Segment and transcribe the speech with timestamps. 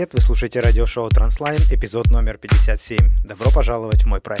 [0.00, 2.96] привет, вы слушаете радиошоу Транслайн, эпизод номер 57.
[3.22, 4.40] Добро пожаловать в мой прайд.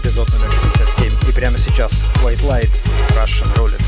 [0.00, 1.28] эпизод номер 57.
[1.28, 1.92] И прямо сейчас
[2.22, 2.70] White Light
[3.10, 3.79] Russian Roulette.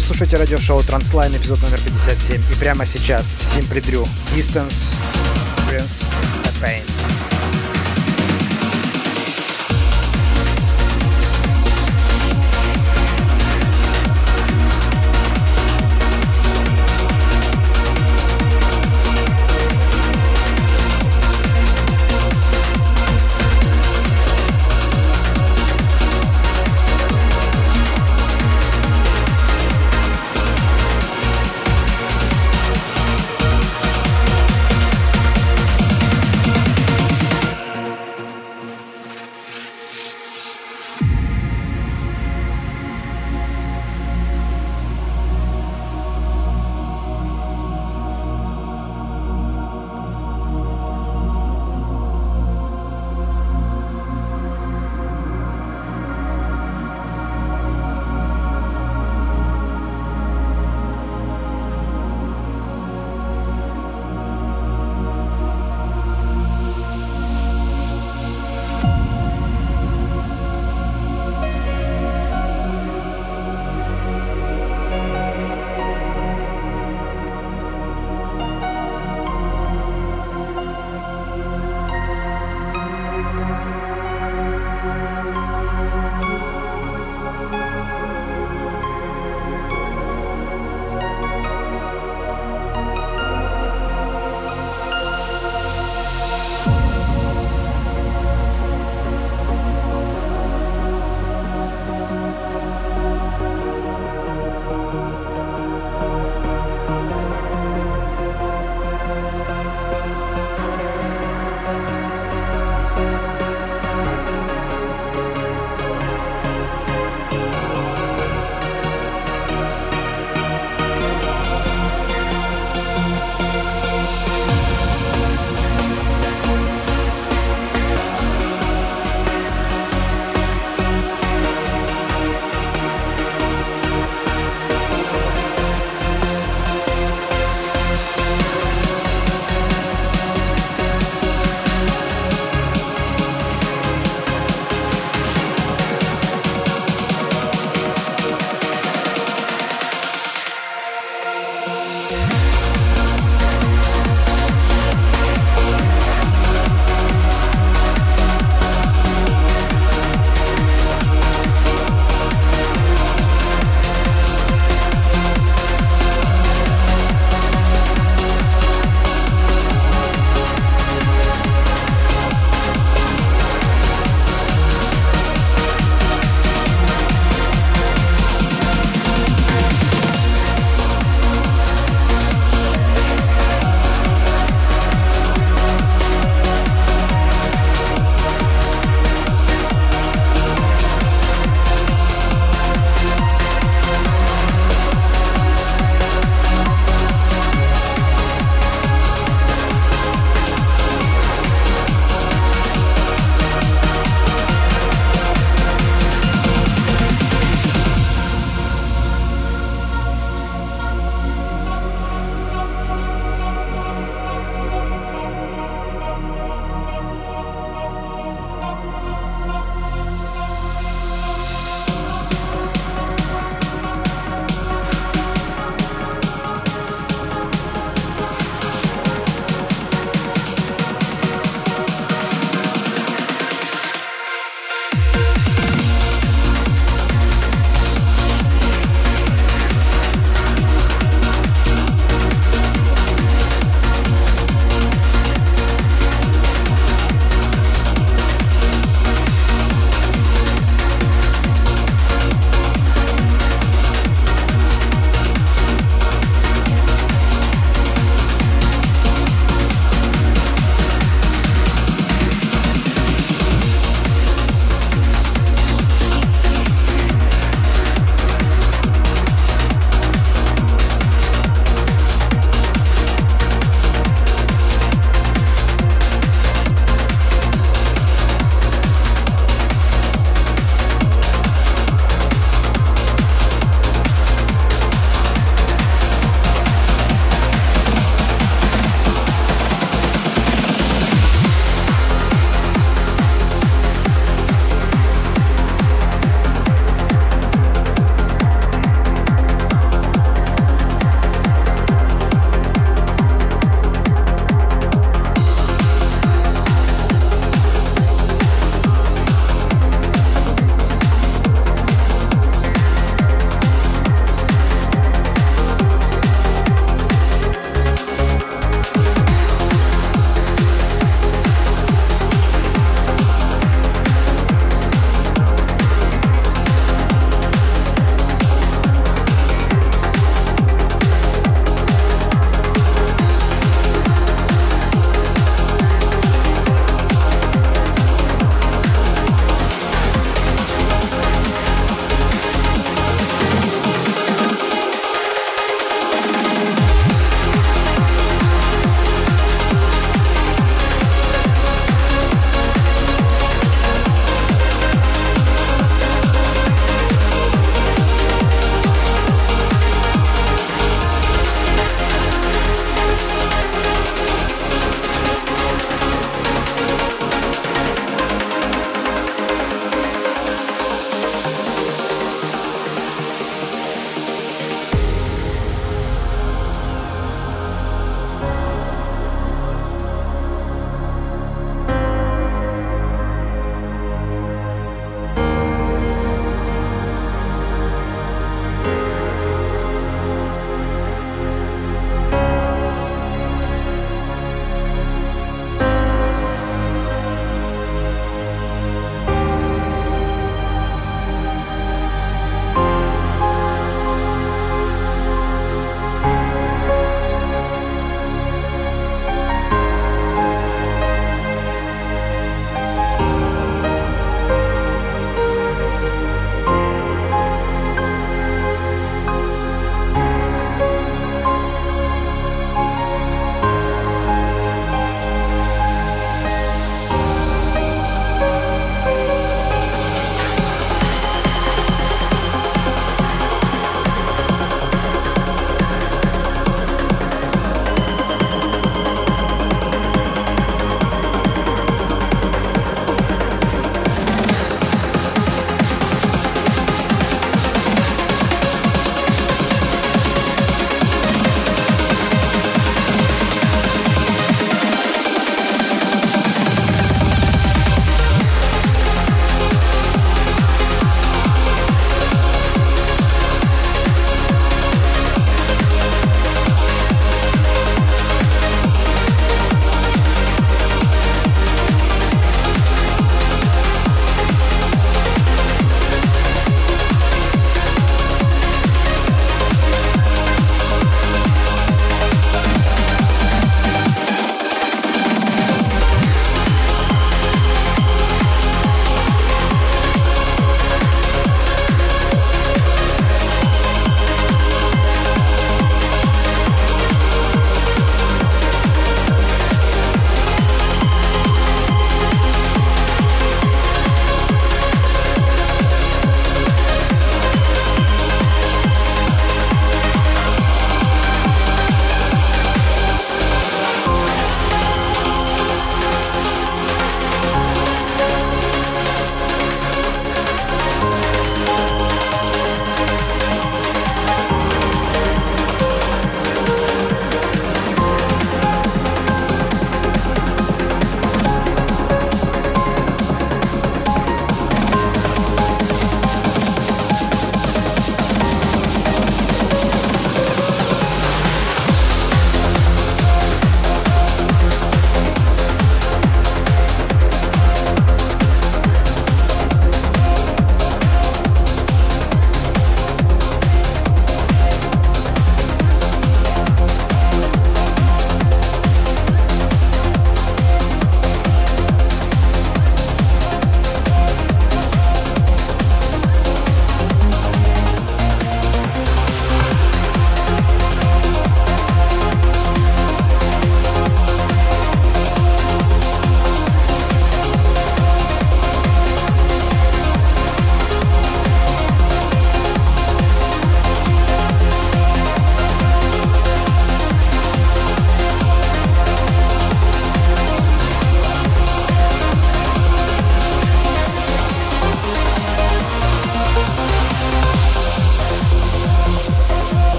[0.00, 2.40] Вы слушаете радиошоу Transline, эпизод номер 57.
[2.50, 4.94] И прямо сейчас Simply Drew, Distance,
[5.68, 6.08] Prince,
[6.62, 7.19] Pain.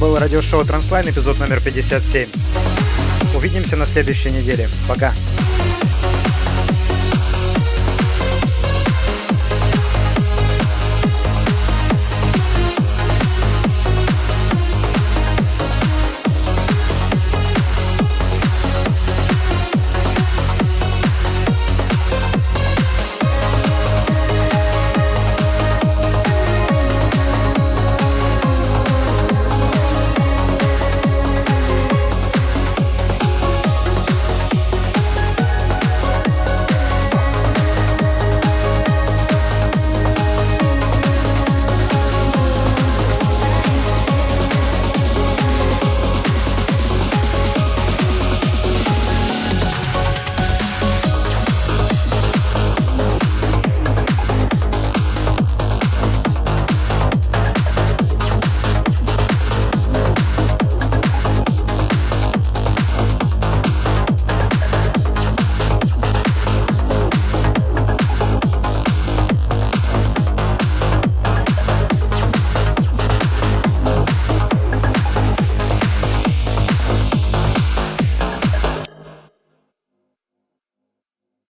[0.00, 2.26] Было радиошоу Транслайн, эпизод номер 57.
[3.36, 4.66] Увидимся на следующей неделе.
[4.88, 5.12] Пока.